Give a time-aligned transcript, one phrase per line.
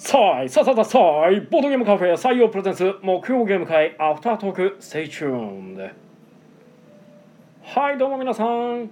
[0.00, 5.92] さいさあさあさあいボードゲームカフェ採用プレゼンツ木曜ゲーム会アフタートーク Stay tuned
[7.64, 8.90] はいどうも皆さん。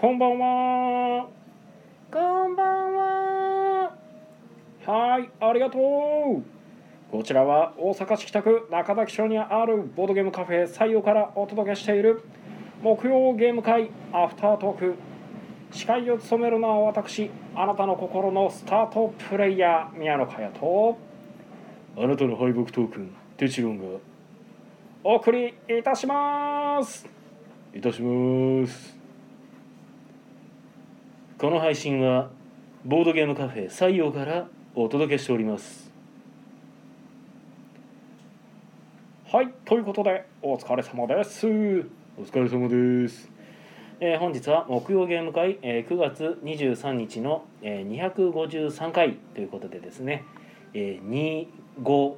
[0.00, 1.28] こんばんは。
[2.10, 3.92] こんばんは。
[4.86, 6.42] はいありがとう。
[7.12, 12.22] こちらは大阪市北区中崎町にあるボードゲームカフェ採用からお届けしている
[12.82, 14.94] 木曜ゲーム会アフタートーク
[15.72, 20.98] 司会を務めるのは私あなたの心のスタートプレイヤー宮野佳代と
[21.96, 23.98] あなたの敗北トークンテチロンが
[25.04, 27.06] お送りいたします。
[27.74, 28.96] いたします。
[31.38, 32.30] この配信は
[32.84, 35.92] ボードゲームカフェ採用からお届けしております。
[39.30, 41.46] はいということでお疲れ様です。
[41.46, 43.35] お疲れ様です
[43.98, 50.22] えー本日は木曜ゲーム会、えー9月23日の、えー253回ということでですね、
[50.74, 51.46] えー、
[51.78, 52.16] 252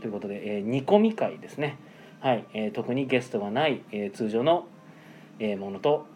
[0.00, 1.76] ということで、えー、煮込み会ですね、
[2.20, 4.66] はいえー特にゲストがない、えー通常の、
[5.40, 6.06] えーものと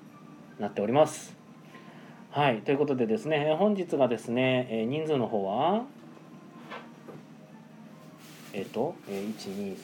[0.58, 1.36] なっております。
[2.30, 5.84] はいということでですね本日がですね、えー人数の方は
[8.54, 9.76] えっ、と、えー、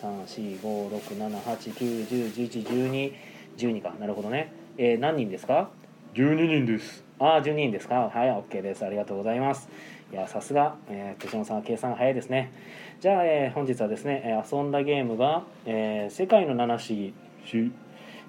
[3.59, 3.93] 12345678910111212か。
[4.01, 5.71] なるほどね、えー何人ですか
[6.15, 7.05] ？12人です。
[7.19, 8.11] ああ12人ですか？
[8.13, 8.85] はい OK です。
[8.85, 9.69] ありがとうございます。
[10.13, 12.53] いやさすが、えー、手嶋さんは計算早いですね。
[13.01, 17.15] じゃあ、えー本日はですねえー遊んだゲームが「えー世界の七不思議」
[17.47, 17.73] し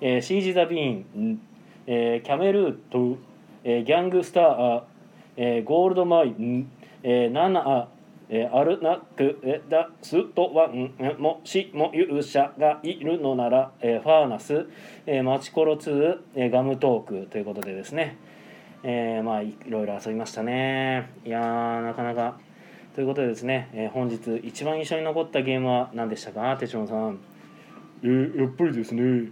[0.02, 1.32] えーシージ・ザ・ビーン。
[1.34, 1.42] ん、
[1.88, 3.18] えーキャメルート、
[3.64, 4.84] えーギャングスター、
[5.38, 6.30] えーゴールドマイ。
[6.30, 6.70] ン、
[7.04, 7.88] えーナナ
[8.30, 14.66] えーアルナク、えーダストワン、えーもしも勇者がいるのなら、えーファーナス、
[15.06, 18.18] えーマチコロ2、えーガムトークということでですね、
[18.84, 21.10] えーまあいいろいろ遊びましたね。
[21.26, 22.38] いやーなかなか。
[22.96, 26.56] ということでですね、えー本日一番印象に残ったゲームは何でしたか？
[26.58, 27.20] 手嶋さん。
[28.04, 29.30] えーやっぱりですね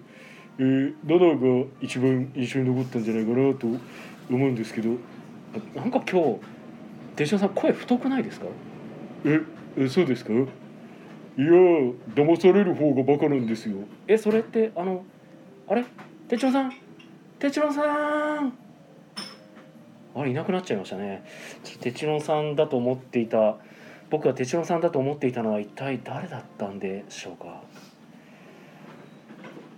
[0.58, 3.80] えー、7が一番印象に残ったんじゃないかなと思
[4.30, 4.90] うんですけど。
[5.76, 6.40] なんか今日
[7.16, 8.46] 手嶋さん声太くないですか？
[9.26, 9.40] え
[9.78, 10.34] えそうですか？
[10.34, 10.48] いや
[12.14, 13.78] 騙される方がバカなんですよ。
[14.08, 15.04] えそれってあの
[15.68, 15.86] あれ？
[16.28, 16.74] 手帳さん？
[17.40, 17.82] 手帳さ
[18.42, 18.54] ん！
[20.14, 21.24] あれいなくなっちゃいましたね。
[21.64, 23.58] ちょっと手帳さんだと思っていた
[24.10, 27.62] 僕が手帳さんだと思っていたのは一体誰だったんでしょうか？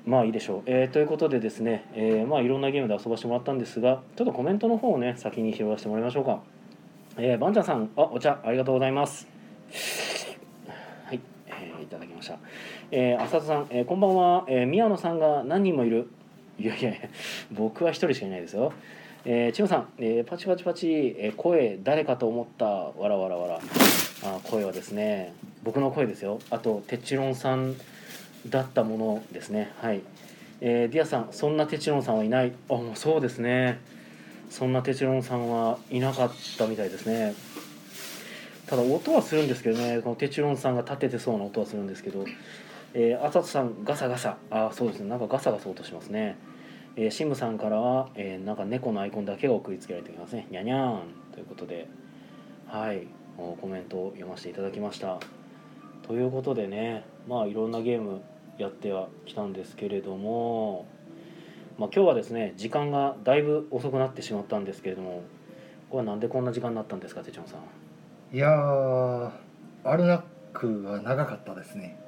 [0.05, 6.41] まあいいでしょう、えーということでですね、えーまあいろんなゲームで遊ばしてもらったんですがちょっとコメントの方をね先に拾わせてもらいましょうか。
[7.15, 9.32] えー、バンちゃんさんあお茶ありがとうございます。
[11.05, 12.37] はい、えーいただきました。
[12.91, 16.09] えー、浅田さん、えーこんばんは、えー宮野さんが何人もいる。
[16.59, 17.09] いやいやいや
[17.51, 18.73] 僕は一人しかいないですよ。
[19.25, 20.87] えー、千代さん、えーパチパチパチ、
[21.17, 22.65] えー声誰かと思った。
[22.65, 23.59] わらわらわら。
[24.25, 26.39] あ声はですね僕の声ですよ。
[26.49, 27.75] あとテチロンさん
[28.47, 29.71] だったものですね。
[29.81, 30.01] はい、
[30.61, 32.53] えー、ディアさんそんなテチロンさんはいない。
[32.69, 33.79] あもうそうですね。
[34.49, 37.33] そんなテチロンさんはいなかったみたいですね。
[38.67, 42.25] ただ音はするんですけどねこのテチロンさんが立ててそうな音はするんですけど
[42.95, 44.37] えー、あさとさんガサガサ。
[44.51, 45.09] あそうですね。
[45.09, 46.37] なんかガサガサ音しますね。
[46.95, 50.45] えー、シムさんからは、えーなんか猫のアイコンだけが送りつけられていますね。
[50.51, 50.99] にゃにゃーん
[51.33, 51.87] ということで
[52.67, 53.07] はい。
[53.35, 55.19] コメントを読ませていただきました。
[56.07, 58.21] ということでねまあいろんなゲーム
[58.59, 60.85] やってはきたんですけれども
[61.79, 65.23] まあ今日はですね時間がだいぶ遅くなってしまったんですけれども
[65.89, 67.82] これはなんでこんな時間になったんですかてちゃんさん。
[68.33, 69.31] いやー
[69.83, 70.21] アルナッ
[70.53, 71.99] クは長かったですね。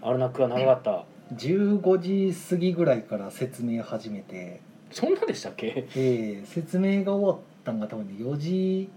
[0.00, 1.04] アルナックは長かった。
[1.34, 5.86] 15時過ぎぐらいから説明始めて、そんなでしたっけ？
[5.94, 8.88] えー説明が終わったんが多分ね4時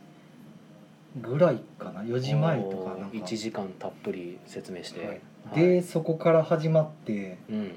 [1.22, 2.04] ぐらいかな。
[2.04, 3.18] 4時前とかなんか。
[3.18, 5.10] 1時間たっぷり説明して、はい。
[5.10, 5.16] は
[5.60, 5.60] い。
[5.60, 7.72] でそこから始まってうん。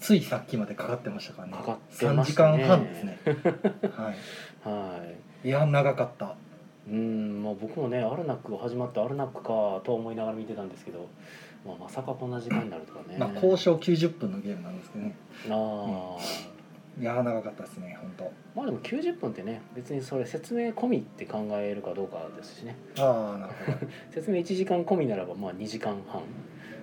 [0.00, 1.52] ついさっきまでかかってましたからね。
[1.54, 2.58] かかって3ましたね。
[2.64, 3.18] 時間半ですね。
[4.64, 5.46] ははい。
[5.46, 6.34] いいや長かった
[6.88, 11.08] うんまあ僕もねアルナックが始まってアルナックかと思いながら見てたんですけど、
[11.66, 15.14] まあ、まさかこんな時間になるとかね、まあ交渉90分のゲームなんですけどね。
[15.48, 16.56] あー
[16.98, 18.32] いや長かったですね本当。
[18.54, 22.76] まあでも90分ってね別にそれ説明込みって考えるかどうかですしね。
[22.98, 23.92] ああなるほど。
[24.10, 26.22] 説明1時間込みならばまあ2時間半。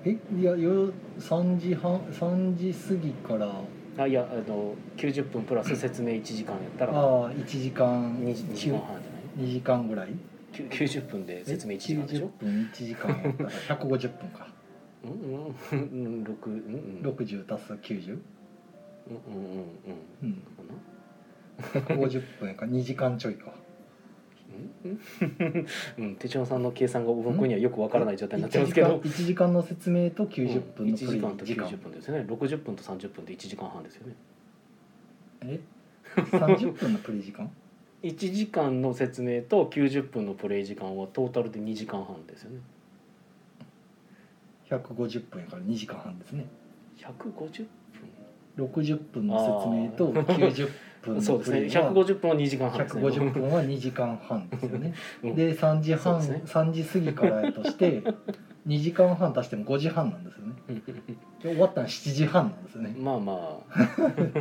[0.06, 3.52] えいやよ3時半3時過ぎから。
[3.98, 6.94] あいやあの90分プラス説明1時間やったら。
[6.94, 9.02] ああ1時間 2, 2時間半。
[9.02, 10.10] じゃ2時間ぐらい？
[10.52, 13.50] きゅ90分で説明1時間でしょ？90分1時間やったら。
[13.80, 14.48] 150分か。
[15.04, 16.24] うんうんうん。
[16.24, 16.54] 6うん
[17.04, 18.20] うん60足す90
[19.08, 19.64] うんうんうん
[20.22, 20.28] うん。
[20.28, 20.34] うん。
[20.34, 20.64] か
[21.90, 21.96] な。
[21.96, 23.54] 150分やから2時間ちょいか。
[24.86, 25.68] うん。
[25.98, 26.16] うん。
[26.16, 29.00] 手帳さんの計算が僕にはよくわからない状態になってますけど。
[29.00, 32.26] 1時間の説明と90分の1時間と時間90分ですよね。
[32.30, 34.16] 60分と30分で1時間半ですよね。
[35.42, 35.60] え
[36.16, 37.52] ？30分のプレイ時間？
[38.04, 42.60] 1時間の説明と90分のプレイ時間はトータルで2時間半ですよね。
[44.70, 46.46] 150分やから2時間半ですね。
[46.98, 47.66] 150
[48.58, 49.28] 60分？
[49.28, 50.74] の説明と90分
[51.04, 51.62] 分そうですね。
[51.62, 53.04] のプレイは150分は2時間半ですね。
[53.04, 54.94] 150分は2時間半ですよね。
[55.24, 55.36] うん。
[55.36, 56.42] で3時半、ね。
[56.46, 58.02] 3時過ぎからやとして
[58.68, 60.54] 2時間半足しても5時半なんですよね。
[61.44, 63.84] で終わったの7時半なんですよね、まあまあ。
[64.18, 64.32] え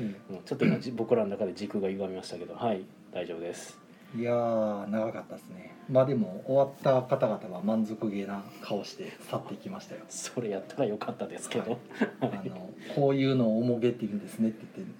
[0.00, 0.38] うん。
[0.44, 2.54] ちょっと僕らの中で軸が歪みましたけど。
[2.54, 2.82] はい
[3.12, 3.78] 大丈夫です。
[4.16, 5.74] えいやー長かったですね。
[5.90, 10.02] まあでも終わった方々は満足げな顔して去っていきましたよ。
[10.08, 11.78] それやったらよかったですけど、
[12.20, 14.94] あのこういうのを重げって言うんですねって言って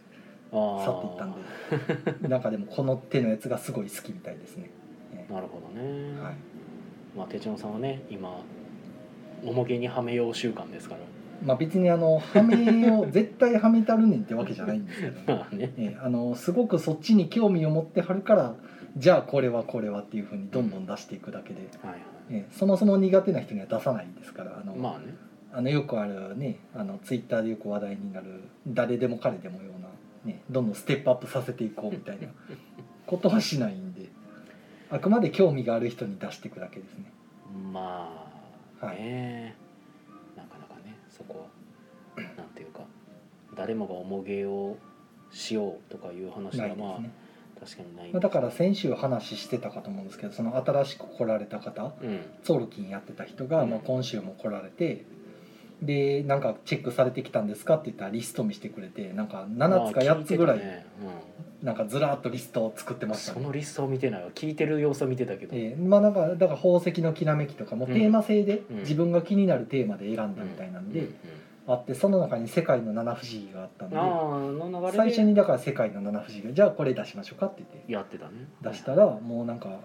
[0.52, 2.28] あ去っていったんで。
[2.28, 4.70] なんかでもこの手のやつがすごい好きみたいですね、
[5.14, 6.34] えなるほどね、えはい。
[7.16, 8.40] まあ手帳さんはね今
[9.44, 11.00] 重げにはめよう習慣ですから
[11.44, 15.22] まあ別にあのはめを 絶対はめたるねんってわけじゃないんですけど、ね。
[15.26, 15.72] まあね。
[15.76, 18.54] ええあのすごくそっちに興味を持ってはるから
[18.96, 22.00] じゃあこれはこれはっていうふうにどんどん出していくだけで、はいはい。
[22.30, 25.14] ええそもそも苦手な人には出さないですからあの、まあね。
[25.54, 29.88] あのよくあるねあのツイッターでよく話題になる誰でも彼でもような、
[30.32, 32.28] ね、どんどんステップアップさせていこうみたいな
[33.06, 34.08] ことはしないんで
[34.90, 37.04] あくまで興味がある人に出していくだけですね。
[37.72, 38.28] ま
[38.80, 38.96] あはい。
[38.96, 39.56] ね、なかなかね
[41.26, 41.48] そこ
[42.16, 42.80] はなんていうか
[43.56, 44.76] 誰もが重げを
[45.30, 47.10] しようとかいう話がまあね。
[47.60, 52.20] 確かにないんまあ、だから先週話してたかと思うんですけどその新しく来られた方うん。
[52.42, 53.70] ソウルキンやってた人が、うん。
[53.70, 55.04] まあ、今週も来られて
[55.82, 60.84] でなんかチェックされてきたんですかって言ったらリスト見してくれてなんか7つか8つぐらい、
[61.62, 63.40] なんかずらーっとリストを作ってうん、ましたね。
[63.40, 64.30] そのリストを見てないわ。
[64.32, 67.92] 聞いてる様子を見てたけど、えーまあなんかだから宝石のきらめきとかもうん。
[67.92, 68.76] テーマ性でうん。
[68.78, 71.08] 自分が気になるテーマで選んだみたいなんで
[71.66, 74.96] あってその中に世界の七不思議があったので。
[74.96, 78.32] 最初にだから世界の七不思議がじゃあこれ出しましょうかって言ってやってたね。
[78.62, 79.80] 出したらもうなんか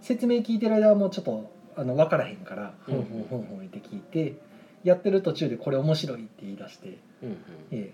[0.00, 4.34] 説明聞いてる間はもうちょっとあの分からへんからふんふんふんふんって聞いて
[4.86, 7.36] やってる途中でこれ面白いって言い出して、うんうん。
[7.72, 7.92] え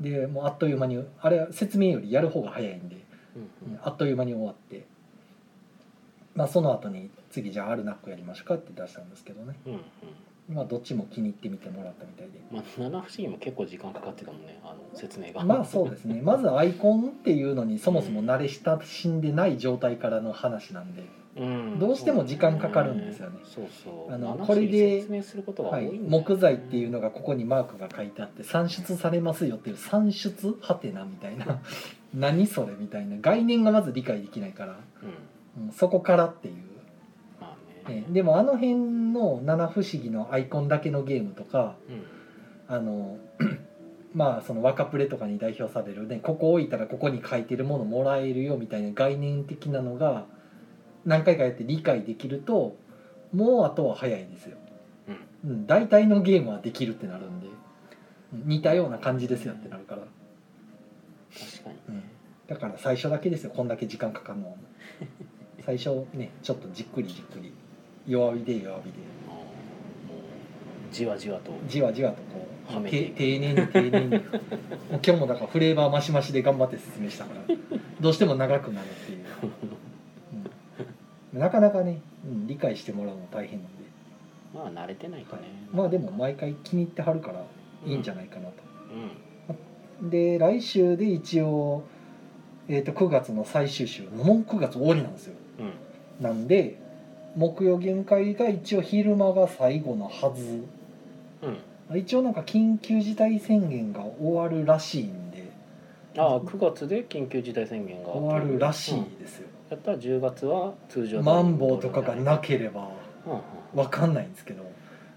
[0.00, 0.10] え。
[0.20, 2.96] でもうあっという間にあれは説明よりやる方が早いんで
[3.34, 3.38] う
[3.70, 3.78] んうん。
[3.82, 4.84] あっという間に終わって、
[6.34, 9.76] まあ、その後に次じゃあアルナックやりましょうかって出したんですけどね、うんう
[10.52, 10.54] ん。
[10.54, 12.32] まあ、どっちも気に入ってみてもらったみたいで。
[12.52, 15.44] まあ七不思議も結構時間かかってたもんねあの説明が。
[15.44, 16.20] まあそうですね。
[16.22, 21.08] まずアイコンっていうのにそもそも慣れ親しんでない状態からの話なんで、うん
[21.78, 23.38] どうしても時間かかるんですよね。
[24.08, 25.04] あのこれで
[26.08, 31.60] 木材っていうのがここにマークが書いてあって算出されますよっていう算出はてなみたいな。
[32.14, 33.16] 何それみたいな。
[33.20, 35.06] 概念がまず理解できないから、う
[35.60, 35.66] ん。
[35.66, 36.54] うんそこからっていう、
[37.40, 37.56] ま
[37.86, 38.04] あね。
[38.08, 38.12] え。
[38.12, 38.74] でもあの辺
[39.12, 42.02] の七不思議のアイコンだけのゲームとかうん。
[42.66, 43.18] あの
[44.14, 50.26] まあその若プレとかに代表されるねここ置いたらここに書いてるものもらえるよみたいな概念的なのが
[51.04, 52.76] 何回かやって理解できると
[53.32, 54.56] もうあとは早いですよ、
[55.44, 60.02] うん、大体のゲームはできるってなるんでうん似たような感じですよってなるから、
[61.32, 61.76] 確かに。
[61.88, 62.02] うん、
[62.48, 64.56] だから最初だけですよこんだけ時間かかるのは
[65.64, 67.52] 最初ねちょっとじっくりじっくり
[68.06, 68.92] 弱火で弱火で。
[70.90, 71.52] じわじわと。
[71.66, 74.08] じわじわとこうはめて丁寧に丁寧に。
[74.10, 74.20] もう
[74.90, 77.56] 今日もだからフレーバーマシマシで頑張って説明したから。
[78.00, 79.83] どうしても長くなるっていう、う ん
[81.34, 83.84] なかなかね、うん、理解してもらうの大変なんで、
[84.54, 85.44] まあ慣れてないとはい。
[85.44, 87.44] ね、まあでも毎回気に入ってはるから
[87.84, 88.54] いいんじゃないかなと、
[90.00, 90.10] うん。
[90.10, 91.84] で来週で一応、
[92.68, 95.34] えー、と9月の最終週もう9月終わりなんですよ。
[95.58, 96.24] うん。
[96.24, 96.78] なんで
[97.36, 100.64] 木曜限界が一応昼間が最後のはず。
[101.42, 101.98] うん。
[101.98, 105.52] 一応なんか緊急事態宣言が終わるらしいんで。
[106.16, 108.58] ああ9月で緊急事態宣言が終わる。
[108.58, 112.90] らしうんいですよ、やったら10月は通常マンボウとかがなければ
[113.26, 113.40] うんうん。
[113.74, 114.64] わかんないんですけど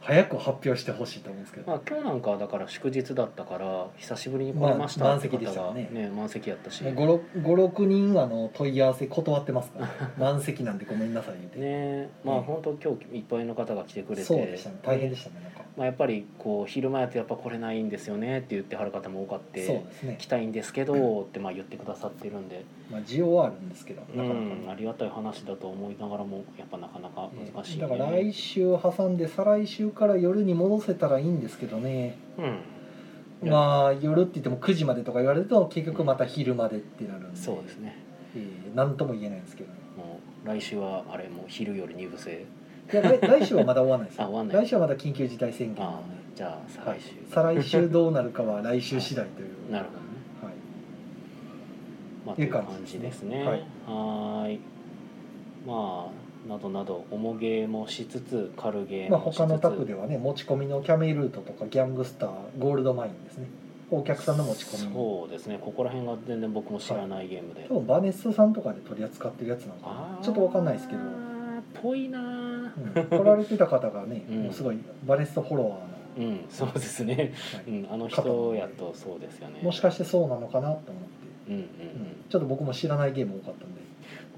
[0.08, 6.02] 早く発表してほしいと思うんですけど、まあ今日なんかはだから祝日だったから久しぶりに来れましたってまあ満席でした方がよね。
[6.02, 6.82] ね満席やったし。
[6.82, 14.24] 56人あの問い合わせ断ってますから、 満席なんでごめんなさい言って、ねまあうん本当今日いっぱいの方が来てくれて。
[14.24, 14.78] そうでしたね。
[14.82, 19.86] 大変でしたねなんか、まあ、やっぱりこう昼間やとやっぱ来れないんですよねって言ってはる方も多かって
[20.18, 22.66] 来たいんですけどってまあ言ってくださってるんで。
[22.90, 27.82] まあ需要はあるんですけどうなかなかんありがたい話だと思いながらもやっぱなかなか難しい、ね。
[27.82, 32.18] だから来週挟んで再来週から夜に戻せたらいいんですけどね。
[33.44, 33.50] うん。
[33.50, 37.38] まあ夜って言っても9時までとか言われると結局また昼までってなるんで。
[37.38, 37.96] そうですね。
[38.36, 39.78] えー、何とも言えないんですけどね。
[39.96, 42.46] もう来週はあれもう昼夜二部制
[42.92, 44.66] いや来来週はまだ終わらないですあ終わんない。
[44.66, 45.86] 来週はまだ緊急事態宣言。
[45.86, 47.00] ああなんでじゃあ再はい。
[47.00, 50.06] 来週、再来週どうなるかは来週次第という、なるほどね。
[50.44, 50.54] はい、
[52.26, 53.44] まあという感じですね。
[53.44, 53.60] はい。
[53.88, 54.60] はーい。
[55.66, 63.48] まあなどなど重ゲーもしつつ軽ゲーまあ、もしつつ、他のタクではね持ち込みのキャメルートとかギャングスターゴールドマインですね。
[63.90, 64.94] お客さんの持ち込み。
[64.94, 65.58] そうですね。
[65.60, 70.20] ここら辺が全然僕も知らないゲームで、多分バネスさんとかで取り扱ってるやつなのかあー。
[70.20, 71.02] なちょっとわかんないですけど、
[71.82, 72.37] ぽいなー
[72.78, 74.44] うん、来られてた方がね、うん。
[74.44, 76.46] もうすごいバネストフォロワーの、うん。
[76.50, 77.76] そうですね、はい。
[77.76, 79.62] うん、あの人やとそうですよね。
[79.62, 80.92] もしかしてそうなのかなと思って、
[81.50, 81.64] うんうんうん。
[81.64, 81.68] うん。
[82.30, 83.88] ちょっと僕も知らないゲーム多かったんで。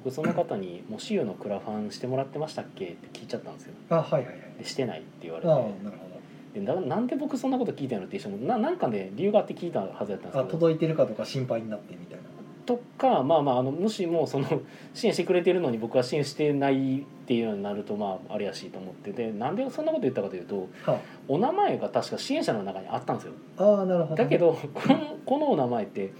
[0.03, 3.73] 僕その方に「もしゆのクラファンしてもらってましたっけ?」って聞いちゃったんですよ。
[3.89, 4.35] あはいはいはい。
[4.57, 6.09] でしてないって言われああなてるほ
[6.53, 10.39] でななんで僕そんなこと聞いたのって一緒にななんかね理由があって聞いたはずやったんですど。
[10.39, 12.23] あけど届いてるかとか心配になってみたいな
[12.69, 14.45] とかまあまああのもしもその
[14.93, 23.33] 支援してくれてるのに僕は支援してないっていうのになるとまああれやしいと思ってでなんでそんなこと言ったかというとはお名前が確か支援者の中にあったんですよ。
[23.57, 26.11] あああなるほどね、だけどこのこのお名前って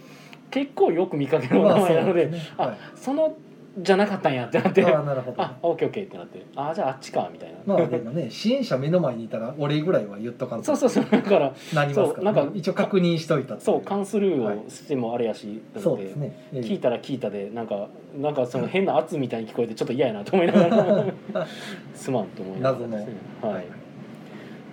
[0.50, 2.42] 結構よく見かけるお名前なので,、まあそね。
[2.58, 2.78] あはい。
[2.96, 3.36] その
[3.78, 4.84] じゃなかったんやってなって。
[4.84, 5.42] ああなるほど。
[5.42, 6.46] あオッケーオッケーってなって。
[6.56, 10.66] あじゃああっちかみたいな、まあでもね支援者目の前にいたらお礼ぐらいは言っとかんと。
[10.66, 11.12] そうそうそう。
[11.12, 16.62] だからなりますから、そうなんか一応確認しといたそう関数ルールをしてもあれやし、そうですね、ええ。
[16.62, 17.88] 聞いたら聞いたでなんか
[18.20, 21.06] なんかその変な圧みたいに聞こえてちょっと嫌やなと思いながら
[21.94, 23.08] すまんと思いながらですね。
[23.42, 23.66] はい、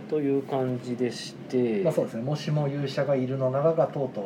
[0.08, 2.22] という感じでして、まあそうですね。
[2.22, 4.24] もしも勇者がいるのならがとうとう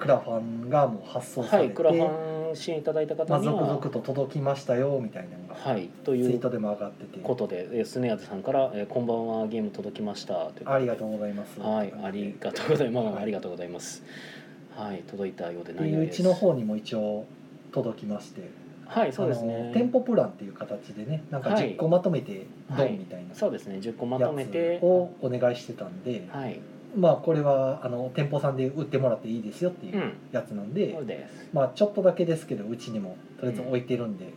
[0.00, 7.18] クラファンがもう発送されて、はいクラファン支援いただいたまあ、方には、続々と届きましたよみたいなのが、はいというツイートでも上がってて。
[7.22, 11.60] ことでえースネアズさんから、えーこんばんはゲーム届きました」ありがとうございます。
[11.60, 14.02] はいありがとうございます、はいありがとうございます。
[14.74, 16.20] はい届いたようでで何よりです。
[16.22, 17.24] うちの方にも一応
[17.70, 18.42] 届きまして。
[18.86, 21.74] はいそうですあねの店舗プランっていう形でねなんかはい。
[21.74, 23.76] 10個まとめてドはいンみたいなそうですね。
[23.76, 24.78] 10個まやとめて。
[24.80, 26.58] つをお願いしてたんで、はい
[26.96, 30.12] まあこれはあの店舗さんで売ってもらっていいですよっていううん。
[30.32, 31.48] やつなんで、そうです。
[31.52, 34.32] まあちょっとだけですけどうちにもとりあえず置いてるんで、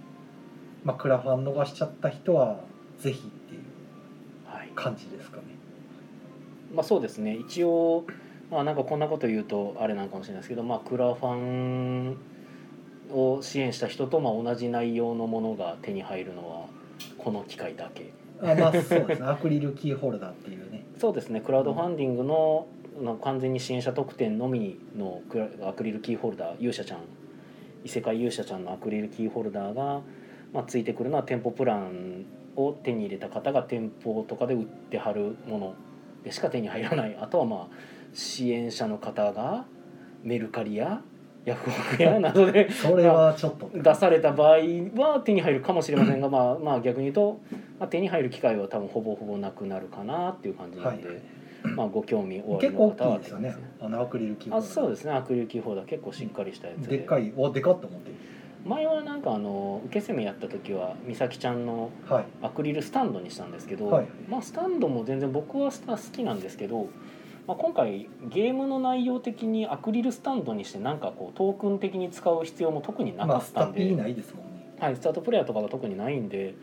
[0.83, 2.59] まあクラファン逃しちゃった人は
[2.99, 3.61] ぜひっていう
[4.45, 4.69] はい。
[4.75, 5.43] 感じですかね。
[6.73, 7.35] まあそうですね。
[7.35, 8.05] 一応
[8.51, 12.17] まあなんかこんなこと言うとあれなんかもしれないですけどまあクラファン
[13.11, 16.67] を支援した人とまあ同じ内容のものが手に入るのは
[17.17, 18.11] この機会だけ。
[18.41, 19.27] あまあそうですね。
[19.27, 20.72] アクリルキーホルダーっていうね
[21.03, 21.41] そうですね。
[21.41, 22.65] クラウドファンディングの
[22.97, 26.99] の完全に支援者特典のみのクラアクリルキーホルダー勇者ちゃん。
[27.83, 29.99] 異世界勇者ちゃんのアクリルキーホルダーが、
[30.53, 35.75] まあ、ついてくるのは店舗プランを手に入れた方が店舗とかで売ってはるもの
[36.23, 37.17] でしか手に入らない。
[37.19, 37.75] あとはまあ
[38.13, 39.65] 支援者の方が
[40.23, 41.01] メルカリや
[41.45, 43.69] ヤフオクやなどで それはちょっと。
[43.73, 44.57] 出された場合
[44.95, 47.39] は手に入るかもしれませんが、まあ、まあ逆に言うと、
[47.79, 51.17] まあ、手に入る機会は多分ほぼほぼなくなるかなっていう感じなんで、はい
[51.75, 53.55] まあ、ご興味おあり結構大の方はきいですよね。
[53.79, 55.11] あのアクリルキーホルダーあそうですね。
[55.11, 56.97] アクリルキーホルダー結構しっかりしたやつで。
[56.97, 58.11] でっかいおでかっと思って
[58.65, 62.25] 前はなんかあの受け攻めやった時は美咲ちゃんのはい。
[62.41, 64.07] アクリルスタンドにしたんですけど、はい。
[64.29, 66.89] まあスタンドも全然僕はスタ好きなんですけど、
[67.47, 74.75] まあ、今回ゲームの内容的にアクリルスタンドにしてなんかこうトークン的に使う必要も特になまかったんで、あスタピーないですもんね。
[74.79, 76.55] はい、スタートプレイヤーとかが特にないんで、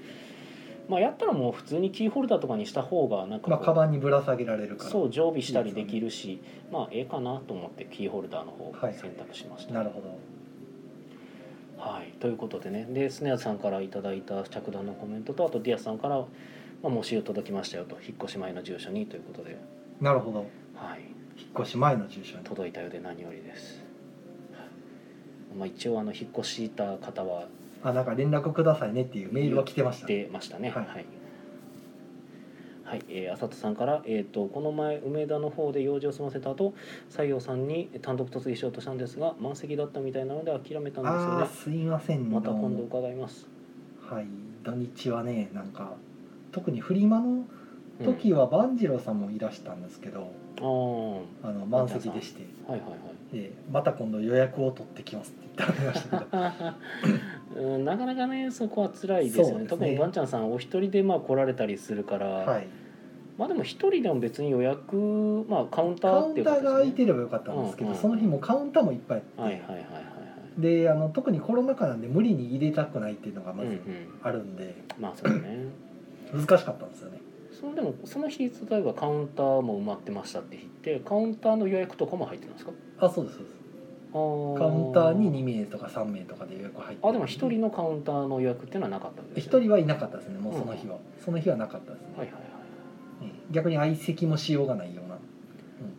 [0.89, 4.91] まあ、やったらもう普通にキーホルダーとかにした方がなんかまあカバンにぶら下げられるから。
[4.91, 6.41] そう常備したりできるし
[6.73, 8.95] まあええかなと思ってキーホルダーの方をはい。
[8.95, 9.75] 選択しました。
[9.75, 10.19] なるほど。
[11.77, 12.87] はい、ということでね。
[12.91, 16.17] でスネアさんからいただいた着弾のコメントとあとディアスさんから
[16.83, 17.97] 「まあ、もし届きましたよ」と。
[17.97, 19.59] 引っ越し前の住所にということで、
[20.01, 20.47] なるほど
[20.81, 21.01] はい、
[21.37, 22.45] 引っ越し前の住所に。
[22.45, 23.85] 届いたようで何よりです。
[25.57, 27.49] まあ、一応あの引っ越した方は
[27.83, 30.07] あなんか連絡くださいねっていうメールは来てました。
[30.07, 30.71] 出ましたね。
[30.71, 31.03] ははい。
[31.03, 31.05] い。
[32.85, 36.75] はい、えー、浅田さんから、えー、とこの前梅田の方で用事を済ませた後
[37.09, 41.47] 西洋さんに単独突撃しようとしたんですが満席だったみたいなので諦めたんですよね。
[41.47, 42.31] すいません。
[42.31, 43.47] また今度伺います。
[44.01, 44.27] はい。
[44.65, 45.93] 土日はねなんか
[46.53, 47.45] 特にフリマのうん
[48.05, 51.21] 時は万次郎さんもいらしたんですけど、あー。
[51.43, 52.43] あの満席でして。
[52.67, 52.97] はいはいは
[53.33, 53.37] い。
[53.37, 56.25] でまた今度予約を取ってきますって言ってありましたけ
[57.57, 57.63] ど。
[57.75, 59.63] うんなかなかねそこは辛いですよね。
[59.63, 59.67] ね。
[59.69, 62.67] 特にばんちゃんさんお一人でまあ来られたりするから、はい。
[63.39, 70.01] まあでも一人でも別に予約まあカウンタカーっていう形ウンターが空いねてればよかったんですけど、うんうんその日もカウンターもいっぱいあって、はいはいはいはいは
[70.59, 70.61] い。
[70.61, 73.81] であの特にコロナ禍なんで無理に入れたくないっていうのがまずうんうん。
[74.23, 75.67] あるんで、まあそうね。
[76.33, 77.19] 難しかったんですよね
[77.61, 82.73] そのでもその日例えばカウンターも埋まってましたって言ってカウンターの予約とかも入ってるんですか？
[82.99, 83.57] あそうですそうです。
[84.13, 92.43] カウカウンターに2名とか3名とかで予約入ってあでも一人のカウンターの予約っていうのはなかったんです一人はいなかったですねもうその日は、その日はなかったですね、はいはいはい
[93.23, 93.31] ええ。
[93.53, 95.19] 逆に相席もしようがないような。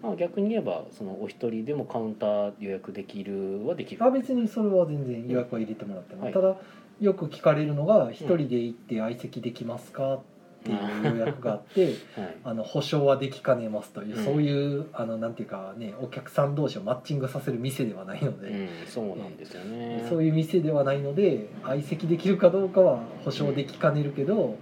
[0.04, 4.04] まあ、逆に言えばそのお一人でもカウンター予約できるはできる。
[4.04, 6.34] あ別にそれは全然予約は入れてもらっても、はい。
[6.34, 6.58] ただ
[7.00, 10.16] よく聞かれるのが一人で行って相席できますか？
[10.16, 10.22] っ
[10.64, 10.74] てい
[11.14, 11.96] う予約があってはい。
[12.44, 14.26] あの保証はできかねますという、うん。
[14.26, 20.06] そういうあのなんていうかねお客さん同士をマッチングさせる店ではないので、うん、そうなんですよね。
[20.10, 24.58] そういう店ではないので相席できるかどうかは保証できかねるけど、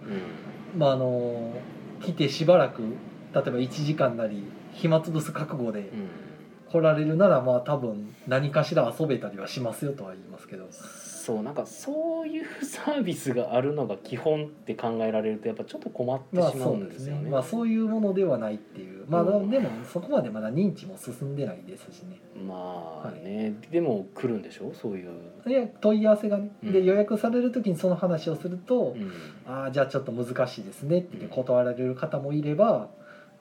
[0.76, 0.80] うん。
[0.80, 1.54] まああの
[2.02, 2.96] 来てしばらく例え
[3.34, 6.29] ば1時間なり暇つぶす覚悟でうん
[6.72, 10.66] 来られるならまあ多分何かしら遊べたりはしますよとは言いますけど。
[10.72, 17.24] そうなんかそういうサービスがあるのが基本って考えられるとやっぱちょっと困ってまあしまそううんでですすよね。
[17.26, 17.30] ね。
[17.30, 19.06] まあそういうものではないっていう。
[19.08, 19.50] まあうん。
[19.52, 22.18] でもそこまでまだ認知も進んでないですしね。
[22.48, 24.72] まあね、でも来るんでしょ？
[24.74, 25.10] そういう。
[25.48, 26.50] で問い合わせがね。
[26.64, 26.86] でうん。
[26.86, 29.12] 予約される時にその話をするとうん
[29.46, 32.88] 「ああじゃあちょっと難しいですね」って言って断られる方もいれば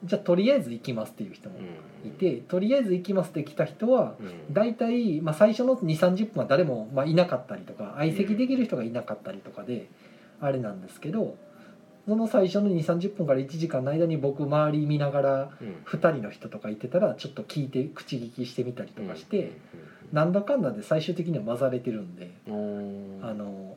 [0.05, 1.57] じゃあとりあえず行きますっていう人も
[2.05, 4.55] いてとりあえず行きますって来た人はうん。
[4.55, 9.89] 大体、まあ、最初の2 3 0分は誰も、まあ、いなかったりとか相席できる人がいなかったりとかで
[10.41, 11.37] あれなんですけど
[12.07, 15.77] その最初の2 3 0分から1時間の間に僕周り見ながらうん。
[15.85, 19.53] 2人の人とかいてたらちょっと聞いて口聞きしてみたりとかして
[20.13, 23.77] なんだかんだで最終的には混ざれてるんでうんあの、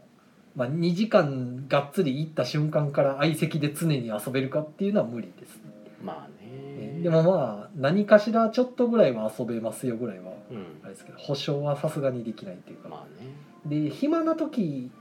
[0.55, 5.59] まあ、2時間がっつり行った瞬間から相席で常に遊べるかっていうのは無理です、
[6.03, 7.01] まあね。
[7.01, 10.79] でもまあ何かしらちょっとぐらいは遊べますよぐらいはうん。
[10.83, 12.89] あれですけど保証はさすがにできないっていうか。
[12.89, 13.31] まあね。
[13.65, 14.91] で暇な時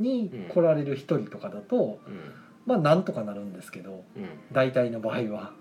[0.00, 2.20] に来られる一人とかだと、うん。
[2.66, 4.28] まあなんとかなるんですけどうん。
[4.52, 5.52] 大体の場合は。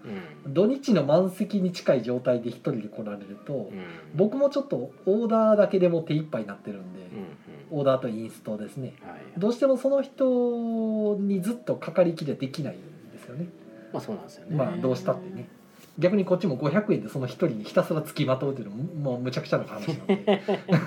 [0.46, 0.54] うん。
[0.54, 3.86] 土日の満席に近い状態で一人で来られると、うん。
[4.16, 7.08] 僕もちょっとオーダーだけでも手一杯になってるんで、うん
[7.70, 8.94] オーダーとインストですね。
[9.04, 9.20] うんはい。
[9.38, 12.78] どうしてもその人にずっとかかりきりはできない
[13.94, 14.56] まあそうなんですよね。
[14.56, 15.48] まあどうしたってね。
[16.00, 20.42] 逆にこっちも500円でその一人にひたすら付きまとうっていうのももうむちゃくちゃな話なんで。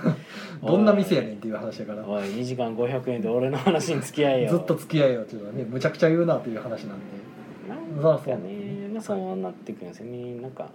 [0.63, 2.07] どんな店やねんっていう話だから。
[2.07, 4.51] おい2時間500円で俺の話に付き合えよ。
[4.51, 7.31] ずっと付き合えよっていうのはねむちゃくちゃ言うなっていう話なんで。
[7.69, 10.71] なんかね、まあ、そうなってくるんですよね、なんか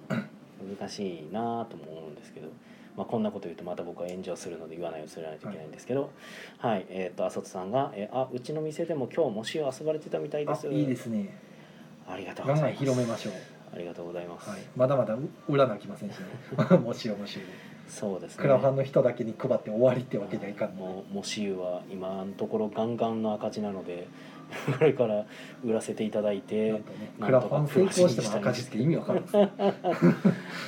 [0.79, 2.47] 難しいなとも思うんですけど、
[2.97, 6.09] まあ、こんなこと言うとまた僕は炎上するので言わないようにするないといけないんですけど。
[6.57, 10.67] はい、えっ、とあそつさんが、えーあうちの店でも今日もし遊ばれてたみたいです。
[10.67, 11.29] あいいですね
[12.07, 12.79] ありがとうガンガンございます。
[12.79, 13.33] 広めましょう、
[13.73, 16.25] ありがとうございます、はい、まだまだ裏なきませんしね。
[16.77, 17.41] もしよもしよ
[17.87, 18.41] そうですね。
[18.41, 24.07] クラファンの人だけに配って終わりってわけにはいかんのもうもしゆは今のところガンガンの赤字なので
[24.77, 25.25] これから
[25.63, 26.81] 売らせていただいてね
[27.19, 29.49] クラファン成功しても赤字って意味わかるんですか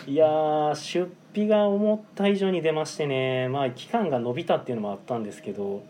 [0.07, 3.47] いやー出費が思った以上に出ましてね。
[3.49, 5.83] まあ期間が伸びたっていうのもあったんですけど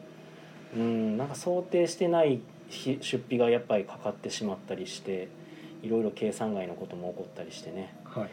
[0.76, 5.28] うんなんか想定してないひ出費がやっぱりかかってしまったりして
[5.84, 7.96] いろいろ計算外のことも起こったりしてね。
[8.04, 8.32] はいはい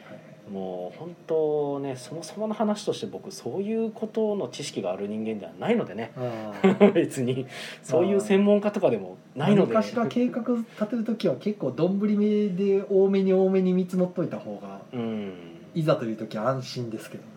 [0.50, 6.12] もう本当ねそもそもの話として僕そういうことの知識がある人間ではないのでね。
[6.16, 6.52] あ
[6.92, 7.46] 別に
[7.82, 9.72] そういう専門家とかでもあないので。
[9.72, 15.32] 何かしら計画立てる時は結構どんぶり目で多めに多めに見積もっといた方がうん。
[15.74, 17.30] いざという時は安心ですけどね。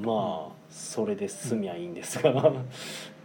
[0.00, 2.32] まあそれで済みゃいいんですが。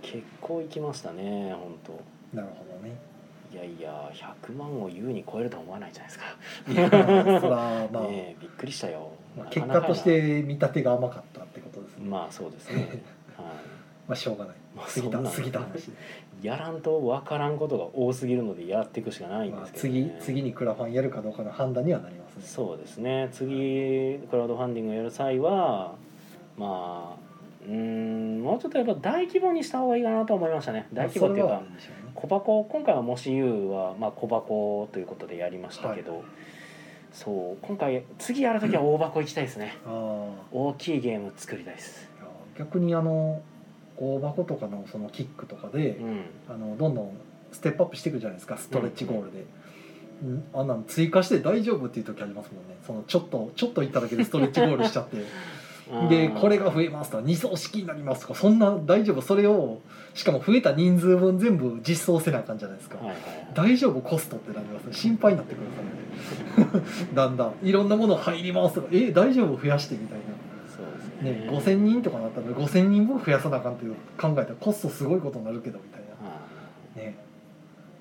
[0.02, 2.36] 結構行きましたね本当。
[2.36, 2.96] なるほどね
[3.52, 9.12] いやいや100万を優に超えるとは思わないじゃないですか、まあ、 ねえびっくりしたよ。
[9.50, 12.82] 結果として見立てが甘かったってことですね、まあそうですね。
[13.38, 13.48] はい。
[14.08, 14.56] まあしょうがない。
[14.76, 15.86] まあ過ぎた過ぎた話。
[16.42, 20.16] で、やらんと分からんことが多すぎるのでやっていくしかないんまあです、けど、ね。
[20.20, 22.44] 次次にクラファンやるかどうかの判断にはなりますね。
[22.44, 23.30] そうですね。
[23.32, 25.96] 次クラウドファンディングやる際は
[26.58, 27.27] まあ
[27.68, 30.88] うーんもうちょっとやっぱ大規模にした方がいいかなと思いましたね。
[30.94, 31.62] 大規模っていうか
[32.16, 32.64] 小箱。
[32.64, 36.24] 今回はもし U はまあ小箱ということでやりましたけど、
[37.12, 39.78] そう今回次やるときは大箱行きたいですね。
[39.86, 39.90] あ
[40.52, 42.10] 大きいゲーム作りたいです。
[42.22, 42.26] あ
[42.58, 43.42] 逆にあの
[43.98, 46.22] 大箱とかのそのキックとかで、うん。
[46.48, 47.18] あのどんどん
[47.52, 49.46] ステップアップしていくじゃないですかストレッチゴールで、
[50.24, 50.44] うん。
[50.54, 52.78] あんなん追加して大丈夫っていう時ありますもんね。
[52.86, 55.18] そのちょっとちょっと行っただけでストレッチゴールしちゃって
[56.10, 59.22] でこれが増えますとか2層式になりますとかそんな大丈夫。
[59.22, 59.80] それを
[60.14, 63.48] しかも増えた人数分全部実装せなあかんじゃないですか、はいはいはい。
[63.54, 64.94] 大丈夫コストってなりますね。
[64.94, 66.88] 心配になってくるんですよね。
[67.16, 67.54] だんだん。
[67.64, 70.26] いろんなもの入りますとかえ大丈夫増やしてみたいな。
[70.76, 71.46] そうですね。
[71.46, 76.30] ね、5,000人とかなったら5,000人分増やさなあかんっていう考えたらコストすごいことになるけどみたいな。
[76.30, 76.36] は
[76.96, 77.16] ね。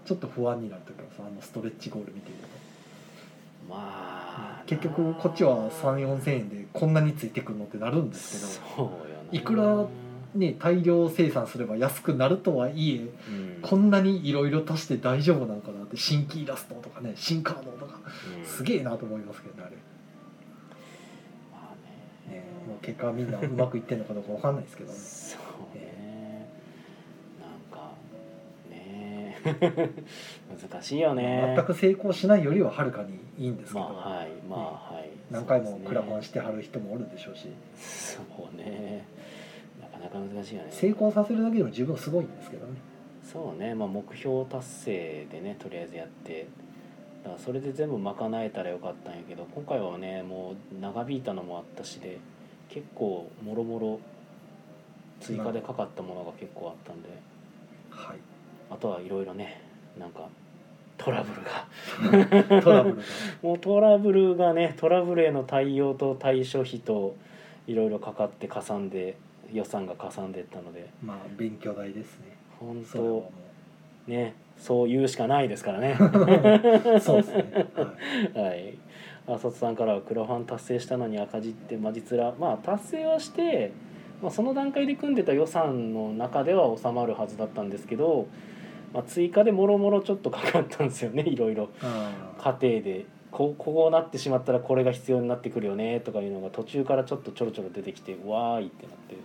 [0.05, 2.38] ちょっと不安になる時はさあのストレッチゴール見てるい
[3.69, 8.91] まあと結局こっちは3 4千円でこんなについてくるのってなるんですけど
[9.33, 9.87] いくら
[10.35, 13.59] ね大量生産すれば安くなるとはいえうん。
[13.63, 18.01] こんなにいろいろ足して大丈夫なのかなって新規イラストとかね新カードとか
[18.39, 18.45] うん。
[18.45, 19.77] すげえなと思いますけどねあれ、
[21.53, 21.75] ま
[22.29, 22.37] あね。
[22.37, 24.99] ね、もう結果みんなうまくいってんのかどうかわかんないですけどね
[30.71, 31.55] 難しいよね。
[31.57, 35.11] 全く成功しないよりははるかにいいんですけど、まあはいまあはい。
[35.31, 37.49] 何回もクラファンしてはる人もおるでしょうし。
[37.77, 38.21] そ
[38.53, 39.05] うね。
[39.81, 40.69] なかなか難しいよね。
[40.71, 42.75] 成功させるだけでも十分すごいんですけどね。
[43.23, 46.47] そうね、まあ、目標達成でねとりあえずやって。
[47.23, 52.19] だからそれで全部賄えたらよかったんやけど今回はねもう長引いたのもあったしで
[52.69, 54.01] 結構もろもろ
[55.21, 57.09] 追加でかかったものが結構あったんで。
[57.91, 58.36] はい
[58.71, 59.61] あとはいろいろね
[59.99, 60.29] なんか
[60.99, 62.61] トラブルが。
[62.63, 63.03] トラブルが。
[63.43, 67.15] もうトラブルがねトラブルへの対応と対処費と
[67.67, 69.17] いろいろかかってかさんで
[69.53, 70.89] 予算がかさんでったので。
[71.05, 72.37] まあ勉強代ですね。
[72.59, 73.31] 本当
[74.07, 75.97] ねそう言うしかないですからね。
[75.99, 77.67] う そうですね、
[78.35, 78.75] はい。
[79.27, 83.73] はい、さんからはクラファン達成したのに赤字ってマジつらまあ達成はして、
[84.23, 88.29] まあ、その段階で組んでた予算の中では収まるはずだったんですけど、
[88.97, 91.69] まあ、追加でもろもろちょっとかかったんですよね いろいろ。
[91.83, 93.07] あ家庭で。
[93.31, 99.17] ここうなってしまったらこれが必要になってくるよねとかいうのが途中からちょっとちょろちょろ出てきてわーいってなって。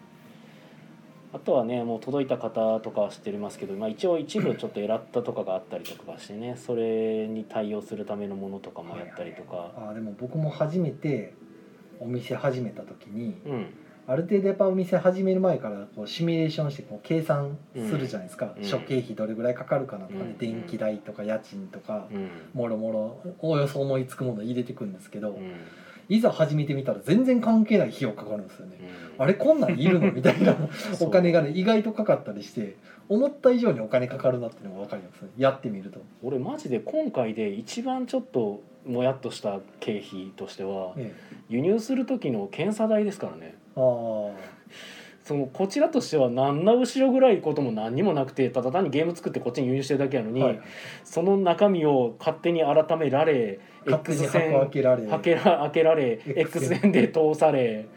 [1.33, 11.33] あとはねもう届いた方とかは知ってますけど、まあ、一応一部ちょっとエラったとかがあったりとかしてね それに対応するためのものとかもやったりとか、あでも僕も初めて
[12.01, 13.73] お店始めた時にうん
[14.07, 18.63] ある程度やっぱお店始める前からこうシミュレーションしてこう計算するじゃないですか、うん。
[18.63, 20.37] 諸経費どれぐらいかかるかなとかね、うん。
[20.37, 22.29] 電気代とか家賃とかうん。
[22.53, 25.53] もろもろおおよそ思いつくもの入れてくんですけど、うん。
[26.09, 28.77] いざ始めてみたら全然関係ない費用かかるんですよね。
[29.17, 29.23] うん。
[29.23, 30.11] あれこんなんいるの？
[30.11, 30.55] みたいな。
[30.99, 32.75] お金がね意外とかかったりして
[33.07, 35.29] 思った以上にお金かかるなっていうのが分かりますね。
[35.37, 36.01] やってみると。
[36.23, 41.13] 俺マジで今回で一番ちょっともやっとした経費としてはえ。
[41.49, 50.61] 輸入する時の検査代ですからねそのこちらとしては何の後ろぐらいことも何にもなくてただ単にゲーム作ってこっちに輸入してるだけやのに、あはい、
[51.03, 55.07] その中身を勝手に改められ X 箱開線けられ。
[55.07, 55.19] 開
[55.71, 57.87] けられ X 線で通され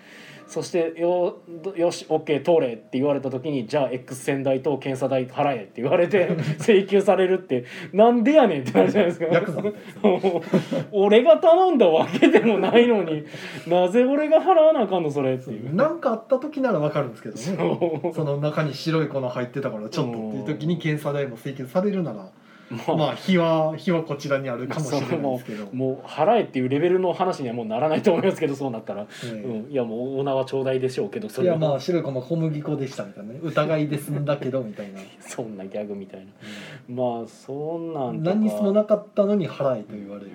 [0.46, 1.42] そしてよ
[1.76, 9.26] よし OK 通れって言われた時にじゃあ X 線代と検査代払えって言われて 請求されるってなんでやねんってなるじゃないですか。
[10.92, 13.24] 俺が頼んだわけでもないのに
[13.66, 15.74] なぜ俺が払わなあかんのそれっていう。
[15.74, 18.12] なんかあった時なら分かるんですけどね。
[18.14, 22.30] その中に白い粉入ってたからちょっとっていう時に検査代も請求されるなら
[22.70, 33.32] まあまあ日は日はこちらにあるかもしれないですけど、もう払えっていうレベルの話にはもうならないと思いますけどそうなったら、えうん、いやもうお縄ちょうだいでしょうけどそれいやまあ白い粉小麦粉でしたみたいな。
[33.32, 36.26] ね疑いで済んだけどみたいな、 そんなギャグみたいな。
[36.88, 40.30] まあそんなん何にもなかったのに払えと言われる、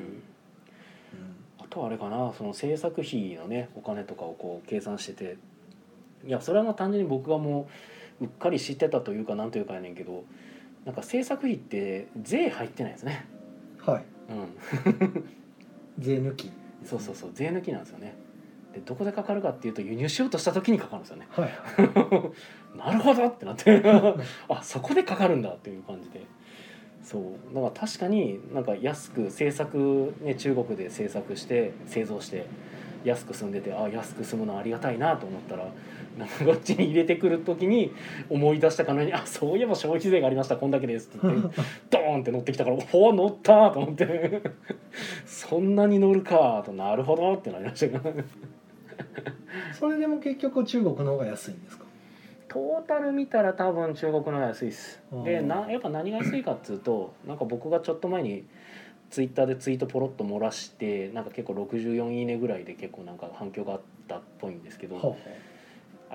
[1.60, 5.38] あとはあれかなその制作費のねお金とかをこう計算してて。
[6.28, 7.70] いやそれはまあ単純に僕がも
[8.20, 10.26] ううっかり知ってたというかなんというかやねんけど
[10.90, 13.28] なんか制作費って税入ってないですね。
[13.86, 14.04] はい。
[14.32, 15.24] うん。
[16.00, 16.52] 税抜き。
[16.84, 17.30] そうそうそう。
[17.32, 18.16] 税抜きなんですよね。
[18.74, 21.28] でどこでかかるかっていうと輸入しようとした時にかかるんですよね。
[21.30, 21.52] はい。
[22.76, 23.84] なるほどってなって。
[24.50, 26.22] あそこでかかるんだっていう感じで。
[27.04, 27.54] そう。
[27.54, 32.48] だから確かになんか安く制作ね中国で制作して製造して
[33.04, 35.68] 安く住んでてあ安く住むのありがたいなと思ったら
[36.26, 37.92] こっちに入れてくる時に
[38.30, 44.42] 思い出したかのように「あそういえば消費税がありましたこんだけです」って言って ドーンって乗ってきたから「おお乗った!」と思って。
[45.26, 48.24] そんなに乗るかとなるほどってなりましたけど。
[49.74, 51.86] それでも結局中国の方が安いんですか？
[52.48, 55.02] トータル見たら多分中国の方が安いです。
[55.12, 58.46] うんでなやっぱ何が安いかっつうとなんか僕がちょっと前に
[59.10, 65.08] ツイッターでツイートポロッと漏らしてなんか結構64いいねぐらいで結構なんか反響があったっぽいんですけど、はあ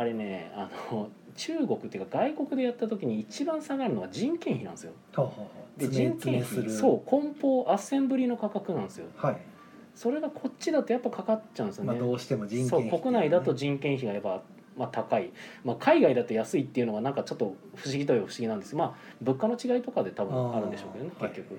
[0.03, 4.93] れねあの中国っていうか外国でやった時に一番下がるのは人件費なんですよ。
[5.15, 5.81] あはあはあ。
[5.81, 9.07] で人件費そう梱包アッセンブリの価格なんですよ。
[9.17, 9.37] はい、
[9.95, 13.59] それがこっちだとやっぱかかっちゃうんですよね、まあどうしても人件そう費ってい国内だとね。
[13.59, 14.43] 人件費がやっぱ、
[14.77, 15.33] まあ、高い、
[15.65, 18.77] まあ、海外だと安いっていうのはなんかちょっと不思議という不思議なんです。
[18.77, 21.59] まあ物価の違いとかで多分あるんでしょうけどね結局、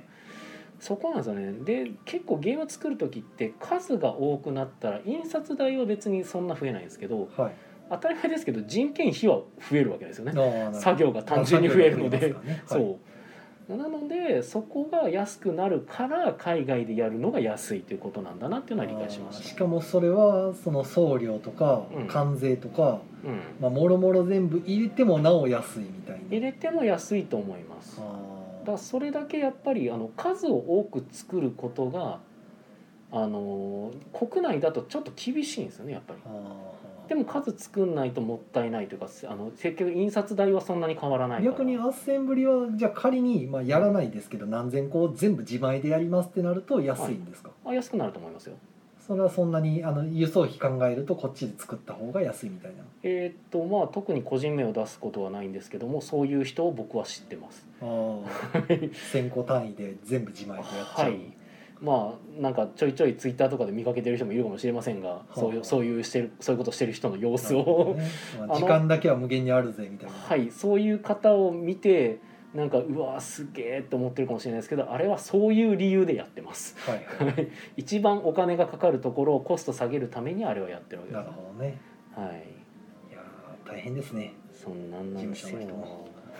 [0.80, 1.52] そこなんですよね。
[1.66, 7.54] で結構ゲーム作る時って数が多くなったら印刷代は別にそんな増えないんですけどはい
[7.90, 9.38] 当たり前ですけど人件費は
[9.70, 10.34] 増えるわけですよね。
[10.74, 13.06] 作業が単純に増えるので、まあ作業が増えますからねそう。
[13.68, 19.44] なのでそこが安くなるから海外でやるのが安いということなんだなっていうのは理解しまし。
[19.44, 22.08] したかもそれはその送料とかうん。
[22.08, 26.22] 関税とか、うん、まあもろもろ全部入れてもなお安いみたいな。
[26.30, 27.98] 入れても安いと思います。
[27.98, 28.10] だか
[28.68, 32.20] あらそれだけやっぱりあの数を多く作ることが
[33.12, 36.20] あの国内だとちょっと厳しいんですよねやっぱり。
[37.08, 48.56] でも数作んないともったいないというかあの結局印刷代はそんなに変わらない逆にアッセンブリはじゃあ仮に、まあ、やらないですけど何千個を全部自前でやりますってなると安いんですか、あ安くなると思いますよ。
[49.06, 57.66] それはそんなにあの輸送費考えるとこっちで作った方が安いみたいなえーっとまあ特に個人名を出すことはないんですけどもそういう人を僕は知ってます。
[57.82, 58.24] あー
[59.14, 61.20] 1000個単位で全部自前でやっちゃう、はい。
[61.82, 68.10] まあなんかちょいちょいツイッターとかで見かけてる人もいるかもしれませんが、そういうそういうしてるそういうことしてる人の様子を、ね。
[68.54, 70.52] 時間だけは無限にあるぜみたいな、はい。
[70.52, 72.20] そういう方を見て
[72.54, 76.76] なんかうわすげえって思ってるかもしれないですけどあれはそういう理由でやってます。
[76.90, 77.04] はい。
[77.24, 77.50] はい。
[77.76, 81.24] 一番お金がかかるところをコスト下げるためにあれはやってるわけです。
[81.24, 81.32] なる。
[81.34, 81.78] ほどね。
[82.16, 82.28] はい。
[83.12, 84.34] いやー大変ですね。
[84.54, 85.60] そんなんなんですよ。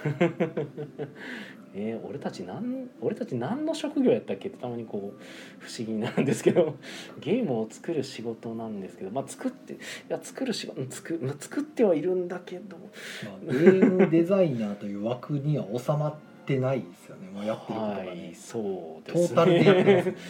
[1.78, 4.48] えー俺たちなん俺たち何の職業やったっけ？
[4.48, 5.22] ってたまにこう
[5.60, 6.76] 不思議なんですけど。
[7.20, 9.12] ゲームを作る仕事なんですけど。
[9.12, 12.78] まあ作っていや作る仕事うん作まあ作ってはいるんだけど。
[12.78, 17.30] まあ、ゲームデザイナーという枠には収まってないですよね。
[17.34, 20.16] もうやってることがはねい、そうトですータルでやってますね。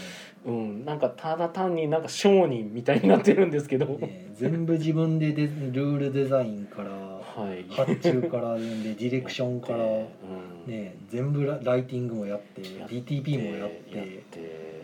[0.45, 7.65] うんなんかただ単になんか商人みたいになってるんですけど、ね全部自分でデルールデザインからはい。
[7.69, 10.71] 発注からでディレクションから、うん。
[10.71, 14.23] ね、全部ラライティングもやって DTP もやって。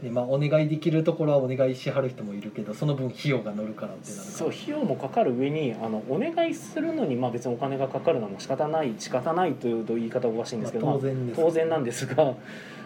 [0.01, 12.33] でまあ、お願いできるところはお願いしはる人もいるけどその分費用が乗るからってなるそう費用もかかる上にあのお願いするのにまあ別にお金がかかるのも仕方ない仕方ないというと言い方おかしいんですけど、まあまあ当然です当然なんですが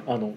[0.08, 0.34] あの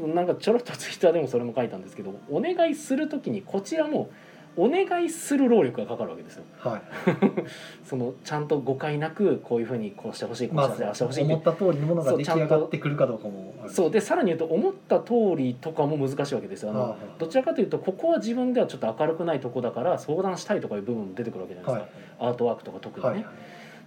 [0.00, 4.10] なんかちょろっとツイッターでもそれも書いたんですけどお願いする時にこちらも
[4.56, 6.44] お願いする労力がかかるわけですよ。
[6.58, 6.82] はい。
[7.84, 13.90] そのちゃんと誤解なくこういうふうにこうしてほしいこうましてほしいああしてほしい思った通りのものが出来上がってくるかどうかもそう。
[13.90, 16.70] でさらに言うと思った通りとかも難しいわけですよ。
[16.70, 23.12] あの、はいはいどちらかというとここは自分ではちょっと明るくないとこだから相談したいとかいう部分も出てくるわけじゃないですか、はいアートワークとか特にね。
[23.12, 23.22] はい。
[23.22, 23.26] っ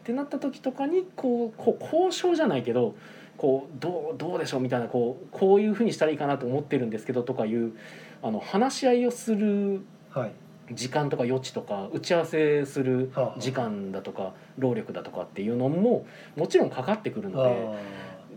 [0.03, 2.95] てなった時とかにこうこう交渉じゃないけど
[3.37, 7.73] こうどうどうでしょうみたいなこうこういうふうにしたらいいかなと思ってるんですけどとかいう
[8.21, 10.31] あの話し合いをするはい
[10.71, 17.77] 時間とか余地とか打ち合わせする時間だとか労力だとかっていうのももちろんかかってくるので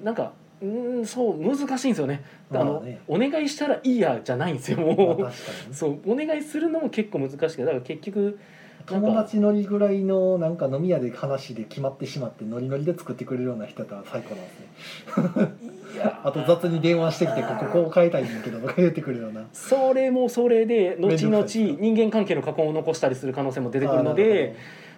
[0.03, 2.25] あなんかうーんそう難しいんですよね。
[2.51, 5.75] あのまあねお願いしたらいいやじゃないんですよもう。
[5.75, 8.39] そうお願いするのも結構難しくてだから結局
[8.87, 15.53] 友達乗りぐらいのなんか飲み屋で話で決まってしまってノリノリで作ってくれるような人だったら最高なんですね。
[16.25, 19.47] あと雑に電話してきてこここう変えたいんだけどとか言ってくるような。
[19.53, 24.55] それもそれで後々人間関係の過去を残したりする可能性も出てくるので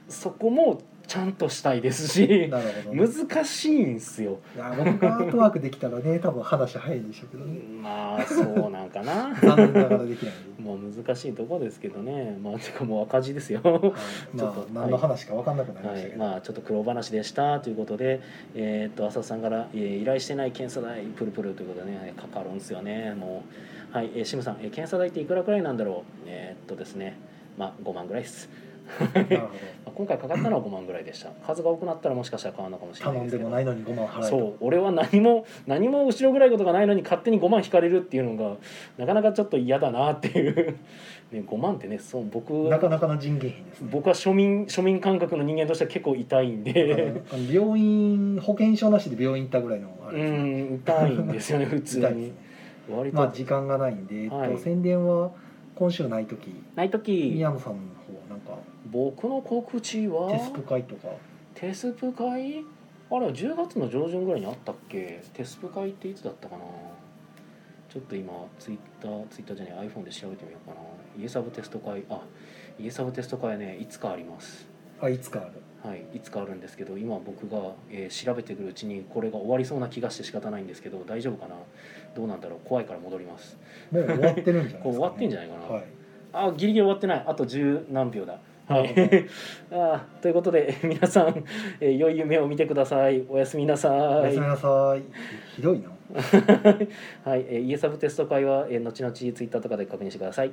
[0.09, 2.51] そこもちゃんとしたいですしね、
[2.93, 4.41] 難しいんすよ。
[4.55, 7.61] いや僕がアートワークできたらね多分話早いんでしょうけどね。
[7.83, 9.35] まあそうなんかな。
[9.43, 10.35] 残念ながらできない。
[10.35, 12.37] んで、もう難しいとこですけどね。
[12.43, 13.61] まあてかもう赤字ですよ。
[13.63, 18.21] はい、ちょまあっと何の話か分かんなくなりまはい、したけど、まあちょっと苦労話でしたということで、
[18.55, 23.15] えーっと浅田さんから、えー依頼してない検査代プルプルということでねかかるんですよね。
[23.15, 23.45] も
[23.93, 26.25] うはい、えー、シムさん、えー検査代っていくらくらいなんだろう。
[26.27, 27.17] えーっとですね。
[27.57, 28.49] まあ5万ぐらいです
[29.95, 31.31] 今回かかったのは5万ぐらいでした。
[31.45, 33.51] 数が多くなったらもしかしたら変わるのかもしどれないですけど。
[33.51, 34.29] 頼んでもないのに5万払えと。
[34.29, 38.57] そう俺は何も何も後ろぐらいことがないのに勝手に5万引かれるっていうのが
[38.97, 40.77] なかなかちょっと嫌だなっていう、
[41.33, 43.89] ね、5万ってねそう僕なかなかの人件費ですね。
[43.93, 47.23] 僕は庶民庶民感覚の人間としては結構痛いんで。
[47.51, 50.39] 病院保険証なしで病院行ったぐらいのあうれですね。
[50.63, 52.33] ん痛いんですよね 普通に。
[52.91, 54.53] 割と、まあ時間がないんで、えっはい。
[54.53, 55.31] と、宣伝は
[55.75, 56.55] 今週ない時？
[56.75, 57.33] ない時。
[57.35, 58.59] 宮野さんの方なんか
[58.91, 60.31] 僕の告知は？
[60.31, 61.09] テスプ会とか。
[61.55, 62.65] テスプ会？
[63.11, 65.23] あれは10月の上旬ぐらいにあったっけ？
[65.35, 66.63] テスプ会っていつだったかな？
[67.89, 70.81] ちょっと今ツイッターツイッターじゃない iPhone で調べてみようかな。
[71.21, 72.05] イエサブテスト会？
[72.11, 72.21] あ
[72.79, 74.67] イエサブテスト会はねいつかあります。
[75.01, 75.51] あいつかある。
[75.89, 81.55] はい、いつかあるんですけど今僕が、えー調べてくるうちにこれが終わりそうな気がして仕方ないんですけど大丈夫かな？
[82.17, 82.61] どうなんだろう？
[82.69, 83.57] 怖いから戻ります。
[83.93, 85.61] もう終わってるんじゃないですか、ね、 こう終わってんじゃないかな。
[85.67, 85.85] はい。
[86.33, 87.25] あギリギリ終わってない。
[87.27, 88.91] あと十何秒だはい。
[89.73, 91.45] あーということで 皆さん、
[91.81, 93.25] えー良い夢を見てください。
[93.29, 94.01] おやすみなさい。
[94.01, 95.03] おやすみなさい。
[95.57, 95.89] ひどいな。
[97.25, 100.53] はい、えー、イエサブテスト会は、えー後々ツイッターとかで確認してください。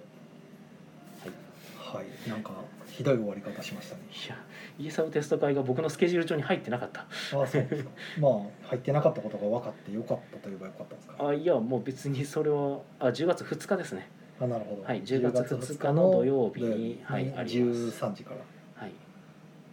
[1.78, 2.30] はい。
[2.30, 2.51] なんか
[2.88, 4.01] ひどい終わり方しましたね。
[4.12, 4.38] いや
[4.78, 7.01] イエサブテスト会が僕のスケジュール帳に入ってなかった。
[7.01, 7.06] あ
[7.43, 7.89] あそうですか。
[8.19, 8.32] まあ
[8.67, 11.28] 入ってなかったことが分かってよかったと言えばよかったんですか。
[11.28, 14.83] あいやもう別にそれはあ10月2日ですねあなるほど。
[14.83, 18.05] はい10月2日の土曜日にはいあります。
[18.05, 18.37] 13時から。
[18.75, 18.91] はい。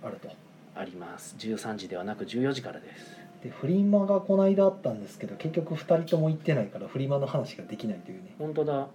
[0.02, 0.28] あると。
[0.74, 1.34] あります。
[1.38, 3.16] 13時ではなく14時からです。
[3.42, 8.34] でフリマがこの間あったんですけど結局2人とも行ってないからフリマの話ができないというね。
[8.38, 8.72] 本当だ。
[8.72, 8.86] はい。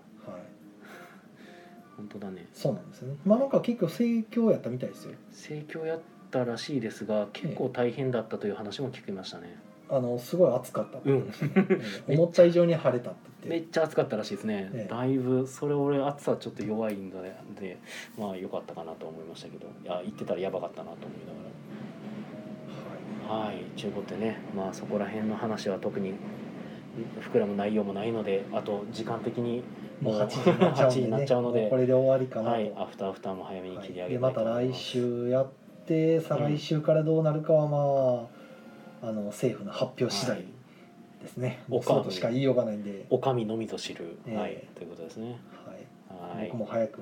[1.97, 2.47] 本当だね。
[2.53, 3.17] そうなんですよね。
[3.25, 5.15] まあなんか結構盛況やったみたいですよ。
[5.31, 5.99] 盛況やっ
[6.31, 9.57] たらしいですが結構大変だったという話も聞きましたね。
[9.89, 14.93] あのすごい暑かったうんええ 思った以上に晴れたってめ言っちゃ暑かったらしいですね、ええ。
[14.93, 17.17] だいぶそれ俺暑さちょっと弱いんで
[17.59, 17.77] で
[18.17, 19.67] まあ良かったかなと思いましたけど。
[19.83, 21.19] いや行ってたらやばかったなと思い
[23.27, 23.45] ながら。
[23.47, 23.57] はい。
[23.75, 26.13] 中古ってねまあそこら辺の話は特に
[27.19, 29.63] 膨らむ内容もないのであと時間的に
[30.01, 32.73] もうもう8時になっちゃうん8時で,、にね、なっちゃうのでもこれで終わりかなと、はい。
[32.75, 34.67] アフターアフターも早めにはい切り上げでまたたい。
[34.67, 35.49] ます、来週やっ
[35.85, 38.27] て再来週からどうなるかはま
[39.03, 40.37] ああの政府の発表次第。
[40.37, 40.56] はい
[41.21, 44.35] ですね、おそうとしか言いようがないんで、お上のみぞ知る、ええ。
[44.35, 44.67] はい。
[44.75, 45.39] ということですね。
[45.65, 45.73] は
[46.35, 46.37] い。
[46.37, 46.47] はい。
[46.47, 47.01] 僕も早く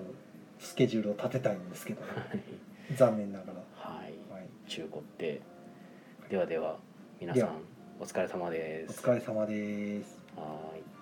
[0.59, 2.95] スケジュールを立てたいんですけど、はい。
[2.95, 4.13] 残念ながら、はい。
[4.31, 5.41] はい、中古って。
[6.29, 6.77] ではでは
[7.19, 7.49] 皆さん
[7.99, 10.17] お疲れ様でおす疲れ様です。
[10.35, 10.43] は
[10.75, 10.94] い